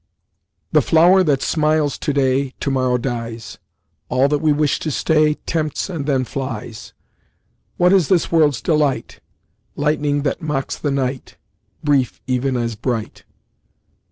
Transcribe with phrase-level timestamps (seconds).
[0.71, 3.59] "The flower that smiles to day To morrow dies;
[4.09, 6.93] All that we wish to stay, Tempts and then flies:
[7.77, 9.19] What is this world's delight?
[9.75, 11.37] Lightning that mocks the night,
[11.83, 13.25] Brief even as bright."